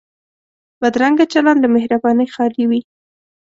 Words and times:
بدرنګه 0.81 1.25
چلند 1.33 1.59
له 1.63 1.69
مهربانۍ 1.75 2.27
خالي 2.33 2.63
وي 2.69 2.79